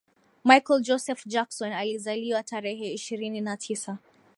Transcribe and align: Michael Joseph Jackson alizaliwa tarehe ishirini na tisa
Michael 0.43 0.81
Joseph 0.83 1.25
Jackson 1.27 1.71
alizaliwa 1.73 2.43
tarehe 2.43 2.93
ishirini 2.93 3.41
na 3.41 3.57
tisa 3.57 3.97